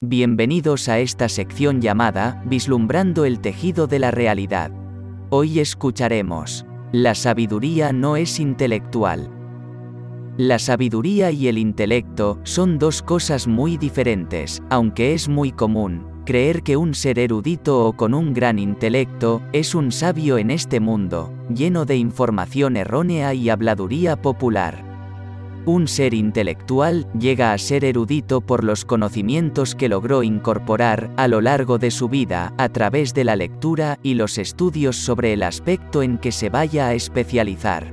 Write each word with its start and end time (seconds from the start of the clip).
Bienvenidos 0.00 0.88
a 0.88 1.00
esta 1.00 1.28
sección 1.28 1.80
llamada 1.80 2.40
Vislumbrando 2.46 3.24
el 3.24 3.40
tejido 3.40 3.88
de 3.88 3.98
la 3.98 4.12
realidad. 4.12 4.70
Hoy 5.28 5.58
escucharemos, 5.58 6.64
La 6.92 7.16
sabiduría 7.16 7.92
no 7.92 8.16
es 8.16 8.38
intelectual. 8.38 9.28
La 10.36 10.60
sabiduría 10.60 11.32
y 11.32 11.48
el 11.48 11.58
intelecto 11.58 12.38
son 12.44 12.78
dos 12.78 13.02
cosas 13.02 13.48
muy 13.48 13.76
diferentes, 13.76 14.62
aunque 14.70 15.14
es 15.14 15.28
muy 15.28 15.50
común 15.50 16.06
creer 16.24 16.62
que 16.62 16.76
un 16.76 16.94
ser 16.94 17.18
erudito 17.18 17.84
o 17.84 17.94
con 17.94 18.14
un 18.14 18.34
gran 18.34 18.60
intelecto 18.60 19.42
es 19.52 19.74
un 19.74 19.90
sabio 19.90 20.38
en 20.38 20.52
este 20.52 20.78
mundo, 20.78 21.32
lleno 21.52 21.86
de 21.86 21.96
información 21.96 22.76
errónea 22.76 23.34
y 23.34 23.50
habladuría 23.50 24.14
popular. 24.22 24.87
Un 25.68 25.86
ser 25.86 26.14
intelectual 26.14 27.06
llega 27.12 27.52
a 27.52 27.58
ser 27.58 27.84
erudito 27.84 28.40
por 28.40 28.64
los 28.64 28.86
conocimientos 28.86 29.74
que 29.74 29.90
logró 29.90 30.22
incorporar 30.22 31.10
a 31.18 31.28
lo 31.28 31.42
largo 31.42 31.76
de 31.76 31.90
su 31.90 32.08
vida 32.08 32.54
a 32.56 32.70
través 32.70 33.12
de 33.12 33.24
la 33.24 33.36
lectura 33.36 33.98
y 34.02 34.14
los 34.14 34.38
estudios 34.38 34.96
sobre 34.96 35.34
el 35.34 35.42
aspecto 35.42 36.02
en 36.02 36.16
que 36.16 36.32
se 36.32 36.48
vaya 36.48 36.86
a 36.86 36.94
especializar. 36.94 37.92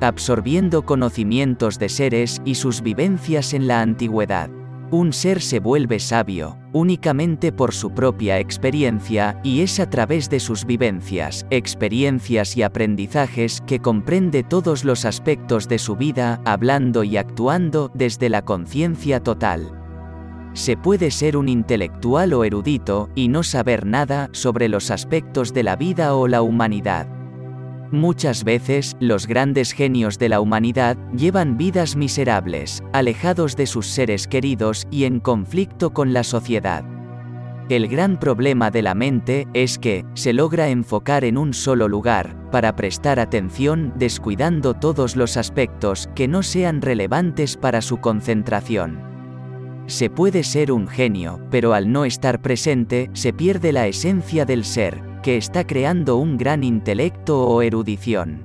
Absorbiendo 0.00 0.86
conocimientos 0.86 1.80
de 1.80 1.88
seres 1.88 2.40
y 2.44 2.54
sus 2.54 2.80
vivencias 2.80 3.54
en 3.54 3.66
la 3.66 3.80
antigüedad. 3.80 4.48
Un 4.90 5.12
ser 5.12 5.40
se 5.40 5.60
vuelve 5.60 5.98
sabio, 5.98 6.58
únicamente 6.72 7.52
por 7.52 7.72
su 7.72 7.92
propia 7.92 8.38
experiencia, 8.38 9.40
y 9.42 9.62
es 9.62 9.80
a 9.80 9.88
través 9.88 10.28
de 10.28 10.40
sus 10.40 10.64
vivencias, 10.66 11.46
experiencias 11.50 12.56
y 12.56 12.62
aprendizajes 12.62 13.62
que 13.66 13.80
comprende 13.80 14.42
todos 14.42 14.84
los 14.84 15.04
aspectos 15.04 15.68
de 15.68 15.78
su 15.78 15.96
vida, 15.96 16.40
hablando 16.44 17.02
y 17.02 17.16
actuando 17.16 17.90
desde 17.94 18.28
la 18.28 18.42
conciencia 18.42 19.20
total. 19.20 19.80
Se 20.52 20.76
puede 20.76 21.10
ser 21.10 21.36
un 21.36 21.48
intelectual 21.48 22.32
o 22.32 22.44
erudito, 22.44 23.08
y 23.14 23.28
no 23.28 23.42
saber 23.42 23.86
nada 23.86 24.28
sobre 24.32 24.68
los 24.68 24.90
aspectos 24.90 25.52
de 25.52 25.64
la 25.64 25.76
vida 25.76 26.14
o 26.14 26.28
la 26.28 26.42
humanidad. 26.42 27.08
Muchas 27.94 28.42
veces, 28.42 28.96
los 28.98 29.28
grandes 29.28 29.70
genios 29.70 30.18
de 30.18 30.28
la 30.28 30.40
humanidad 30.40 30.96
llevan 31.16 31.56
vidas 31.56 31.94
miserables, 31.94 32.82
alejados 32.92 33.54
de 33.54 33.68
sus 33.68 33.86
seres 33.86 34.26
queridos 34.26 34.88
y 34.90 35.04
en 35.04 35.20
conflicto 35.20 35.94
con 35.94 36.12
la 36.12 36.24
sociedad. 36.24 36.84
El 37.68 37.86
gran 37.86 38.18
problema 38.18 38.72
de 38.72 38.82
la 38.82 38.96
mente 38.96 39.46
es 39.54 39.78
que 39.78 40.04
se 40.14 40.32
logra 40.32 40.70
enfocar 40.70 41.24
en 41.24 41.38
un 41.38 41.54
solo 41.54 41.86
lugar, 41.86 42.34
para 42.50 42.74
prestar 42.74 43.20
atención 43.20 43.92
descuidando 43.96 44.74
todos 44.74 45.14
los 45.14 45.36
aspectos 45.36 46.08
que 46.16 46.26
no 46.26 46.42
sean 46.42 46.82
relevantes 46.82 47.56
para 47.56 47.80
su 47.80 47.98
concentración. 47.98 48.98
Se 49.86 50.10
puede 50.10 50.42
ser 50.42 50.72
un 50.72 50.88
genio, 50.88 51.38
pero 51.48 51.74
al 51.74 51.92
no 51.92 52.04
estar 52.04 52.42
presente 52.42 53.08
se 53.12 53.32
pierde 53.32 53.70
la 53.72 53.86
esencia 53.86 54.44
del 54.44 54.64
ser, 54.64 55.13
que 55.24 55.38
está 55.38 55.66
creando 55.66 56.18
un 56.18 56.36
gran 56.36 56.62
intelecto 56.62 57.48
o 57.48 57.62
erudición. 57.62 58.44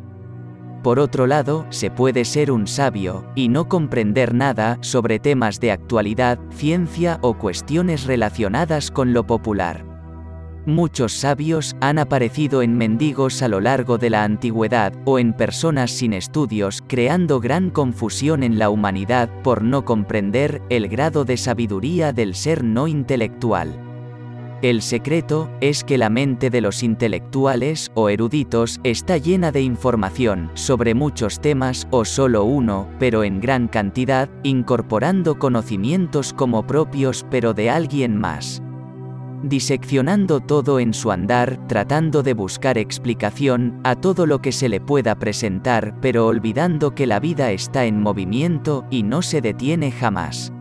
Por 0.82 0.98
otro 0.98 1.28
lado, 1.28 1.66
se 1.72 1.92
puede 1.92 2.24
ser 2.24 2.52
un 2.54 2.68
sabio, 2.68 3.26
y 3.36 3.50
no 3.50 3.68
comprender 3.68 4.34
nada 4.34 4.78
sobre 4.80 5.20
temas 5.20 5.60
de 5.60 5.74
actualidad, 5.74 6.40
ciencia 6.52 7.20
o 7.22 7.38
cuestiones 7.38 8.06
relacionadas 8.06 8.92
con 8.92 9.12
lo 9.12 9.28
popular. 9.28 9.84
Muchos 10.66 11.12
sabios 11.12 11.76
han 11.82 12.00
aparecido 12.00 12.62
en 12.62 12.78
mendigos 12.78 13.42
a 13.42 13.50
lo 13.50 13.60
largo 13.60 13.98
de 13.98 14.12
la 14.12 14.24
antigüedad 14.24 14.94
o 15.04 15.20
en 15.20 15.34
personas 15.34 15.92
sin 15.92 16.14
estudios, 16.14 16.82
creando 16.88 17.42
gran 17.42 17.72
confusión 17.72 18.42
en 18.42 18.58
la 18.58 18.70
humanidad 18.70 19.30
por 19.44 19.66
no 19.66 19.84
comprender 19.84 20.62
el 20.70 20.88
grado 20.88 21.26
de 21.26 21.36
sabiduría 21.36 22.14
del 22.14 22.36
ser 22.36 22.64
no 22.64 22.88
intelectual. 22.88 23.89
El 24.62 24.82
secreto 24.82 25.50
es 25.62 25.86
que 25.86 25.98
la 25.98 26.10
mente 26.10 26.50
de 26.50 26.60
los 26.60 26.84
intelectuales 26.84 27.92
o 27.94 28.10
eruditos 28.10 28.82
está 28.84 29.16
llena 29.16 29.54
de 29.54 29.62
información 29.62 30.52
sobre 30.54 30.94
muchos 30.94 31.40
temas 31.40 31.88
o 31.92 32.04
solo 32.04 32.44
uno, 32.44 32.90
pero 33.00 33.24
en 33.24 33.40
gran 33.40 33.70
cantidad, 33.70 34.30
incorporando 34.44 35.40
conocimientos 35.40 36.34
como 36.34 36.68
propios 36.68 37.26
pero 37.32 37.54
de 37.54 37.70
alguien 37.70 38.18
más 38.18 38.62
diseccionando 39.42 40.42
todo 40.42 40.82
en 40.82 40.94
su 40.94 41.12
andar, 41.12 41.66
tratando 41.68 42.24
de 42.24 42.34
buscar 42.34 42.78
explicación 42.78 43.80
a 43.86 43.96
todo 43.96 44.26
lo 44.26 44.42
que 44.42 44.52
se 44.52 44.68
le 44.68 44.82
pueda 44.82 45.16
presentar, 45.16 45.96
pero 46.02 46.28
olvidando 46.28 46.94
que 46.94 47.08
la 47.08 47.22
vida 47.22 47.52
está 47.52 47.86
en 47.86 48.02
movimiento 48.02 48.86
y 48.90 49.04
no 49.04 49.22
se 49.22 49.40
detiene 49.40 49.92
jamás. 49.92 50.52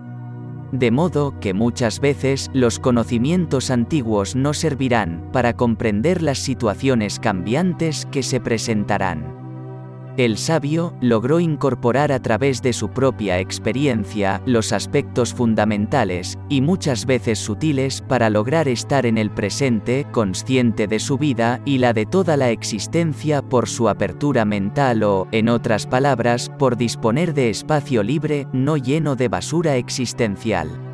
De 0.73 0.91
modo 0.91 1.35
que 1.41 1.55
muchas 1.55 2.01
veces 2.01 2.51
los 2.53 2.79
conocimientos 2.79 3.71
antiguos 3.71 4.37
no 4.37 4.53
servirán 4.53 5.31
para 5.33 5.55
comprender 5.55 6.23
las 6.23 6.39
situaciones 6.39 7.19
cambiantes 7.19 8.07
que 8.07 8.23
se 8.23 8.41
presentarán. 8.41 9.38
El 10.19 10.37
sabio 10.37 10.95
logró 11.01 11.39
incorporar 11.39 12.11
a 12.11 12.21
través 12.21 12.61
de 12.61 12.73
su 12.73 12.89
propia 12.89 13.39
experiencia 13.39 14.43
los 14.47 14.73
aspectos 14.73 15.33
fundamentales, 15.33 16.37
y 16.49 16.61
muchas 16.61 17.07
veces 17.07 17.39
sutiles, 17.39 18.03
para 18.03 18.29
lograr 18.29 18.67
estar 18.67 19.07
en 19.07 19.17
el 19.17 19.31
presente, 19.31 20.09
consciente 20.11 20.89
de 20.89 20.99
su 20.99 21.19
vida 21.19 21.61
y 21.65 21.79
la 21.79 21.93
de 21.93 22.05
toda 22.05 22.37
la 22.37 22.51
existencia 22.51 23.43
por 23.43 23.69
su 23.69 23.89
apertura 23.89 24.45
mental 24.45 25.05
o, 25.05 25.29
en 25.31 25.49
otras 25.49 25.87
palabras, 25.87 26.51
por 26.59 26.77
disponer 26.77 27.33
de 27.33 27.51
espacio 27.51 28.03
libre, 28.03 28.49
no 28.53 28.77
lleno 28.77 29.15
de 29.15 29.29
basura 29.29 29.77
existencial. 29.77 30.88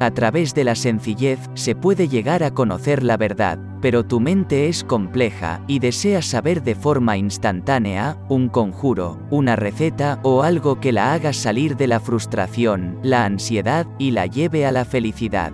A 0.00 0.12
través 0.12 0.54
de 0.54 0.62
la 0.62 0.76
sencillez 0.76 1.40
se 1.54 1.74
puede 1.74 2.08
llegar 2.08 2.44
a 2.44 2.52
conocer 2.52 3.02
la 3.02 3.16
verdad, 3.16 3.58
pero 3.80 4.04
tu 4.04 4.20
mente 4.20 4.68
es 4.68 4.84
compleja 4.84 5.60
y 5.66 5.80
deseas 5.80 6.26
saber 6.26 6.62
de 6.62 6.76
forma 6.76 7.16
instantánea 7.16 8.16
un 8.28 8.48
conjuro, 8.48 9.18
una 9.30 9.56
receta 9.56 10.20
o 10.22 10.44
algo 10.44 10.78
que 10.78 10.92
la 10.92 11.12
haga 11.12 11.32
salir 11.32 11.76
de 11.76 11.88
la 11.88 11.98
frustración, 11.98 12.98
la 13.02 13.24
ansiedad 13.24 13.86
y 13.98 14.12
la 14.12 14.26
lleve 14.26 14.66
a 14.66 14.72
la 14.72 14.84
felicidad. 14.84 15.52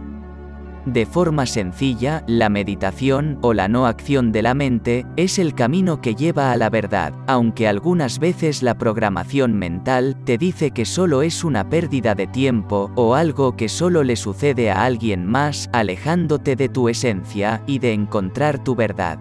De 0.86 1.06
forma 1.06 1.46
sencilla, 1.46 2.22
la 2.26 2.50
meditación 2.50 3.38
o 3.40 3.54
la 3.54 3.68
no 3.68 3.86
acción 3.86 4.32
de 4.32 4.42
la 4.42 4.52
mente 4.52 5.06
es 5.16 5.38
el 5.38 5.54
camino 5.54 6.02
que 6.02 6.14
lleva 6.14 6.52
a 6.52 6.56
la 6.56 6.68
verdad, 6.68 7.14
aunque 7.26 7.66
algunas 7.66 8.18
veces 8.18 8.62
la 8.62 8.76
programación 8.76 9.54
mental 9.54 10.14
te 10.24 10.36
dice 10.36 10.72
que 10.72 10.84
solo 10.84 11.22
es 11.22 11.42
una 11.42 11.70
pérdida 11.70 12.14
de 12.14 12.26
tiempo 12.26 12.90
o 12.96 13.14
algo 13.14 13.56
que 13.56 13.70
solo 13.70 14.02
le 14.04 14.16
sucede 14.16 14.70
a 14.70 14.84
alguien 14.84 15.26
más, 15.26 15.70
alejándote 15.72 16.54
de 16.54 16.68
tu 16.68 16.90
esencia 16.90 17.62
y 17.66 17.78
de 17.78 17.94
encontrar 17.94 18.62
tu 18.62 18.74
verdad. 18.74 19.18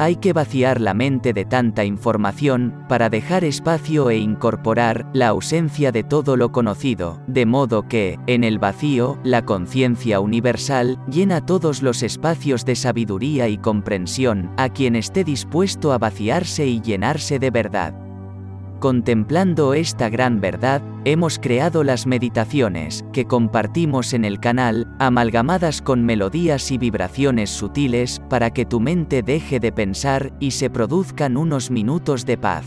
Hay 0.00 0.16
que 0.16 0.32
vaciar 0.32 0.80
la 0.80 0.94
mente 0.94 1.34
de 1.34 1.44
tanta 1.44 1.84
información, 1.84 2.86
para 2.88 3.10
dejar 3.10 3.44
espacio 3.44 4.08
e 4.08 4.16
incorporar 4.16 5.04
la 5.12 5.28
ausencia 5.28 5.92
de 5.92 6.04
todo 6.04 6.38
lo 6.38 6.52
conocido, 6.52 7.20
de 7.26 7.44
modo 7.44 7.86
que, 7.86 8.18
en 8.26 8.42
el 8.42 8.58
vacío, 8.58 9.18
la 9.24 9.44
conciencia 9.44 10.20
universal 10.20 10.98
llena 11.06 11.44
todos 11.44 11.82
los 11.82 12.02
espacios 12.02 12.64
de 12.64 12.76
sabiduría 12.76 13.48
y 13.48 13.58
comprensión 13.58 14.50
a 14.56 14.70
quien 14.70 14.96
esté 14.96 15.22
dispuesto 15.22 15.92
a 15.92 15.98
vaciarse 15.98 16.66
y 16.66 16.80
llenarse 16.80 17.38
de 17.38 17.50
verdad. 17.50 18.09
Contemplando 18.80 19.74
esta 19.74 20.08
gran 20.08 20.40
verdad, 20.40 20.80
hemos 21.04 21.38
creado 21.38 21.84
las 21.84 22.06
meditaciones, 22.06 23.04
que 23.12 23.26
compartimos 23.26 24.14
en 24.14 24.24
el 24.24 24.40
canal, 24.40 24.88
amalgamadas 24.98 25.82
con 25.82 26.02
melodías 26.06 26.70
y 26.70 26.78
vibraciones 26.78 27.50
sutiles, 27.50 28.22
para 28.30 28.54
que 28.54 28.64
tu 28.64 28.80
mente 28.80 29.22
deje 29.22 29.60
de 29.60 29.70
pensar 29.70 30.32
y 30.40 30.52
se 30.52 30.70
produzcan 30.70 31.36
unos 31.36 31.70
minutos 31.70 32.24
de 32.24 32.38
paz. 32.38 32.64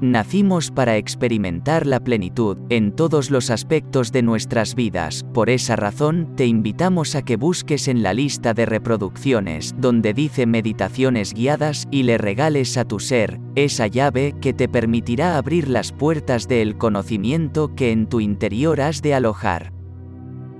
Nacimos 0.00 0.70
para 0.70 0.96
experimentar 0.96 1.86
la 1.86 2.00
plenitud 2.00 2.56
en 2.70 2.92
todos 2.92 3.30
los 3.30 3.50
aspectos 3.50 4.12
de 4.12 4.22
nuestras 4.22 4.74
vidas, 4.74 5.26
por 5.34 5.50
esa 5.50 5.76
razón 5.76 6.34
te 6.36 6.46
invitamos 6.46 7.14
a 7.14 7.22
que 7.22 7.36
busques 7.36 7.86
en 7.86 8.02
la 8.02 8.14
lista 8.14 8.54
de 8.54 8.64
reproducciones 8.64 9.74
donde 9.76 10.14
dice 10.14 10.46
meditaciones 10.46 11.34
guiadas 11.34 11.86
y 11.90 12.04
le 12.04 12.16
regales 12.16 12.78
a 12.78 12.86
tu 12.86 12.98
ser 12.98 13.40
esa 13.56 13.88
llave 13.88 14.34
que 14.40 14.54
te 14.54 14.68
permitirá 14.68 15.36
abrir 15.36 15.68
las 15.68 15.92
puertas 15.92 16.48
del 16.48 16.78
conocimiento 16.78 17.74
que 17.74 17.92
en 17.92 18.08
tu 18.08 18.20
interior 18.20 18.80
has 18.80 19.02
de 19.02 19.12
alojar. 19.12 19.79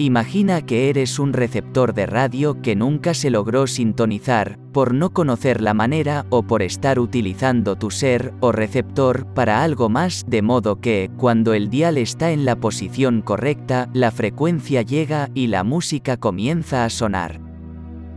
Imagina 0.01 0.63
que 0.63 0.89
eres 0.89 1.19
un 1.19 1.35
receptor 1.35 1.93
de 1.93 2.07
radio 2.07 2.63
que 2.63 2.75
nunca 2.75 3.13
se 3.13 3.29
logró 3.29 3.67
sintonizar, 3.67 4.59
por 4.73 4.95
no 4.95 5.11
conocer 5.11 5.61
la 5.61 5.75
manera 5.75 6.25
o 6.31 6.43
por 6.43 6.63
estar 6.63 6.99
utilizando 6.99 7.77
tu 7.77 7.91
ser 7.91 8.33
o 8.41 8.51
receptor 8.51 9.27
para 9.35 9.63
algo 9.63 9.91
más, 9.91 10.25
de 10.27 10.41
modo 10.41 10.81
que, 10.81 11.11
cuando 11.19 11.53
el 11.53 11.69
dial 11.69 11.99
está 11.99 12.31
en 12.31 12.47
la 12.47 12.57
posición 12.57 13.21
correcta, 13.21 13.91
la 13.93 14.11
frecuencia 14.11 14.81
llega 14.81 15.29
y 15.35 15.49
la 15.49 15.65
música 15.65 16.17
comienza 16.17 16.87
a 16.87 16.89
sonar. 16.89 17.50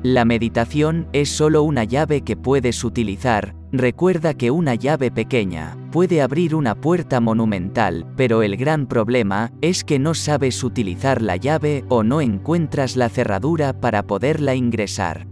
La 0.03 0.25
meditación 0.25 1.07
es 1.13 1.29
solo 1.29 1.63
una 1.63 1.85
llave 1.85 2.23
que 2.23 2.35
puedes 2.35 2.83
utilizar, 2.83 3.55
recuerda 3.71 4.33
que 4.33 4.51
una 4.51 4.75
llave 4.75 5.11
pequeña 5.11 5.77
puede 5.93 6.21
abrir 6.21 6.55
una 6.55 6.75
puerta 6.75 7.21
monumental, 7.21 8.05
pero 8.17 8.43
el 8.43 8.57
gran 8.57 8.87
problema 8.87 9.53
es 9.61 9.85
que 9.85 9.99
no 9.99 10.13
sabes 10.13 10.61
utilizar 10.61 11.21
la 11.21 11.37
llave 11.37 11.85
o 11.87 12.03
no 12.03 12.19
encuentras 12.19 12.97
la 12.97 13.07
cerradura 13.07 13.79
para 13.79 14.03
poderla 14.03 14.55
ingresar. 14.55 15.25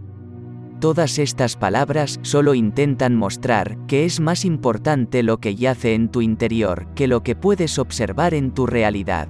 Todas 0.80 1.18
estas 1.18 1.58
palabras 1.58 2.18
solo 2.22 2.54
intentan 2.54 3.14
mostrar 3.14 3.76
que 3.86 4.06
es 4.06 4.20
más 4.20 4.46
importante 4.46 5.22
lo 5.22 5.36
que 5.36 5.54
yace 5.54 5.92
en 5.92 6.08
tu 6.08 6.22
interior 6.22 6.86
que 6.94 7.08
lo 7.08 7.22
que 7.22 7.36
puedes 7.36 7.78
observar 7.78 8.32
en 8.32 8.52
tu 8.52 8.66
realidad. 8.66 9.28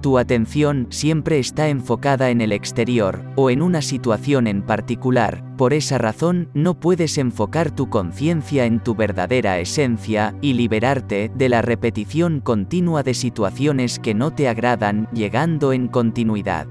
Tu 0.00 0.16
atención 0.16 0.86
siempre 0.90 1.40
está 1.40 1.68
enfocada 1.68 2.30
en 2.30 2.40
el 2.40 2.52
exterior, 2.52 3.24
o 3.34 3.50
en 3.50 3.62
una 3.62 3.82
situación 3.82 4.46
en 4.46 4.62
particular, 4.62 5.42
por 5.56 5.72
esa 5.72 5.98
razón 5.98 6.48
no 6.54 6.78
puedes 6.78 7.18
enfocar 7.18 7.72
tu 7.72 7.90
conciencia 7.90 8.64
en 8.64 8.78
tu 8.78 8.94
verdadera 8.94 9.58
esencia 9.58 10.36
y 10.40 10.52
liberarte 10.52 11.32
de 11.34 11.48
la 11.48 11.62
repetición 11.62 12.40
continua 12.40 13.02
de 13.02 13.14
situaciones 13.14 13.98
que 13.98 14.14
no 14.14 14.30
te 14.30 14.48
agradan, 14.48 15.08
llegando 15.12 15.72
en 15.72 15.88
continuidad. 15.88 16.68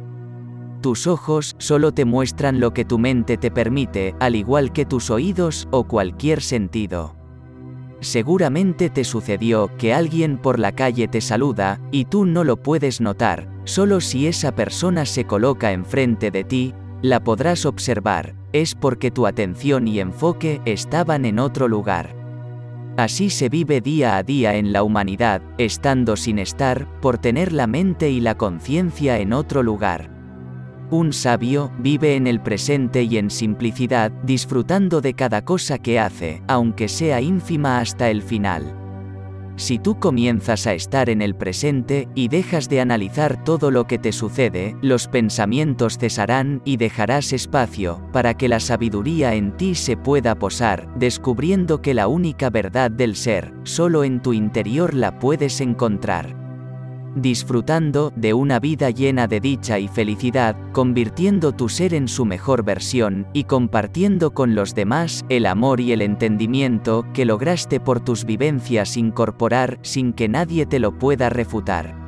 Tus 0.81 1.05
ojos 1.05 1.55
solo 1.57 1.91
te 1.91 2.05
muestran 2.05 2.61
lo 2.61 2.71
que 2.71 2.85
tu 2.85 2.97
mente 2.97 3.35
te 3.35 3.51
permite, 3.51 4.15
al 4.21 4.35
igual 4.35 4.71
que 4.71 4.85
tus 4.85 5.09
oídos 5.09 5.67
o 5.71 5.83
cualquier 5.83 6.41
sentido. 6.41 7.16
Seguramente 7.99 8.89
te 8.89 9.03
sucedió 9.03 9.71
que 9.77 9.93
alguien 9.93 10.37
por 10.37 10.59
la 10.59 10.71
calle 10.71 11.07
te 11.07 11.21
saluda, 11.21 11.81
y 11.91 12.05
tú 12.05 12.25
no 12.25 12.43
lo 12.43 12.57
puedes 12.57 13.01
notar, 13.01 13.49
solo 13.63 14.01
si 14.01 14.27
esa 14.27 14.53
persona 14.53 15.05
se 15.05 15.25
coloca 15.25 15.71
enfrente 15.71 16.29
de 16.29 16.43
ti, 16.43 16.73
la 17.01 17.23
podrás 17.23 17.65
observar, 17.65 18.35
es 18.53 18.75
porque 18.75 19.11
tu 19.11 19.27
atención 19.27 19.87
y 19.87 19.99
enfoque 19.99 20.61
estaban 20.65 21.25
en 21.25 21.39
otro 21.39 21.67
lugar. 21.67 22.15
Así 22.97 23.29
se 23.29 23.49
vive 23.49 23.81
día 23.81 24.17
a 24.17 24.23
día 24.23 24.55
en 24.55 24.73
la 24.73 24.81
humanidad, 24.81 25.41
estando 25.59 26.15
sin 26.15 26.39
estar, 26.39 26.87
por 26.99 27.19
tener 27.19 27.53
la 27.53 27.67
mente 27.67 28.09
y 28.09 28.19
la 28.19 28.35
conciencia 28.35 29.19
en 29.19 29.33
otro 29.33 29.61
lugar. 29.61 30.16
Un 30.89 31.11
sabio 31.11 31.69
vive 31.79 32.15
en 32.15 32.27
el 32.27 32.39
presente 32.39 33.03
y 33.03 33.17
en 33.17 33.29
simplicidad, 33.29 34.09
disfrutando 34.23 35.01
de 35.01 35.13
cada 35.13 35.43
cosa 35.43 35.79
que 35.79 35.99
hace, 35.99 36.41
aunque 36.47 36.87
sea 36.87 37.19
ínfima 37.19 37.79
hasta 37.79 38.09
el 38.09 38.21
final. 38.21 38.73
Si 39.57 39.79
tú 39.79 39.99
comienzas 39.99 40.65
a 40.65 40.73
estar 40.73 41.09
en 41.09 41.21
el 41.21 41.35
presente 41.35 42.07
y 42.15 42.29
dejas 42.29 42.69
de 42.69 42.79
analizar 42.79 43.43
todo 43.43 43.69
lo 43.69 43.85
que 43.85 43.97
te 43.97 44.13
sucede, 44.13 44.77
los 44.81 45.09
pensamientos 45.09 45.97
cesarán 45.97 46.61
y 46.63 46.77
dejarás 46.77 47.33
espacio 47.33 48.01
para 48.13 48.35
que 48.35 48.47
la 48.47 48.61
sabiduría 48.61 49.33
en 49.33 49.57
ti 49.57 49.75
se 49.75 49.97
pueda 49.97 50.35
posar, 50.35 50.87
descubriendo 50.95 51.81
que 51.81 51.95
la 51.95 52.07
única 52.07 52.49
verdad 52.49 52.91
del 52.91 53.17
ser, 53.17 53.51
solo 53.63 54.05
en 54.05 54.21
tu 54.21 54.31
interior 54.31 54.93
la 54.93 55.19
puedes 55.19 55.59
encontrar 55.59 56.36
disfrutando 57.21 58.11
de 58.15 58.33
una 58.33 58.59
vida 58.59 58.89
llena 58.89 59.27
de 59.27 59.39
dicha 59.39 59.79
y 59.79 59.87
felicidad, 59.87 60.55
convirtiendo 60.71 61.51
tu 61.51 61.69
ser 61.69 61.93
en 61.93 62.07
su 62.07 62.25
mejor 62.25 62.63
versión, 62.63 63.27
y 63.33 63.45
compartiendo 63.45 64.33
con 64.33 64.55
los 64.55 64.75
demás 64.75 65.25
el 65.29 65.45
amor 65.45 65.79
y 65.79 65.91
el 65.91 66.01
entendimiento 66.01 67.05
que 67.13 67.25
lograste 67.25 67.79
por 67.79 67.99
tus 67.99 68.25
vivencias 68.25 68.97
incorporar 68.97 69.79
sin 69.81 70.13
que 70.13 70.27
nadie 70.27 70.65
te 70.65 70.79
lo 70.79 70.97
pueda 70.97 71.29
refutar. 71.29 72.07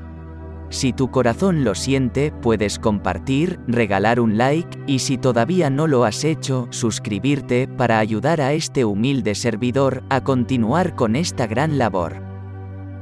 Si 0.69 0.93
tu 0.93 1.09
corazón 1.09 1.63
lo 1.63 1.73
siente, 1.73 2.31
puedes 2.31 2.77
compartir, 2.77 3.59
regalar 3.67 4.19
un 4.19 4.37
like, 4.37 4.77
y 4.85 4.99
si 4.99 5.17
todavía 5.17 5.71
no 5.71 5.87
lo 5.87 6.05
has 6.05 6.23
hecho, 6.23 6.67
suscribirte 6.69 7.67
para 7.67 7.97
ayudar 7.97 8.39
a 8.39 8.53
este 8.53 8.85
humilde 8.85 9.33
servidor 9.33 10.03
a 10.09 10.23
continuar 10.23 10.95
con 10.95 11.15
esta 11.15 11.47
gran 11.47 11.79
labor. 11.79 12.28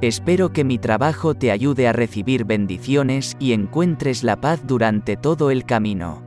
Espero 0.02 0.54
que 0.54 0.64
mi 0.64 0.78
trabajo 0.78 1.34
te 1.34 1.50
ayude 1.50 1.88
a 1.88 1.94
recibir 1.94 2.46
bendiciones 2.46 3.36
y 3.40 3.54
encuentres 3.54 4.24
la 4.24 4.40
paz 4.40 4.62
durante 4.68 5.18
todo 5.18 5.50
el 5.50 5.66
camino. 5.66 6.22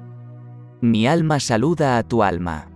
Mi 0.80 1.06
alma 1.06 1.38
saluda 1.38 1.96
a 1.96 2.02
tu 2.02 2.24
alma. 2.24 2.69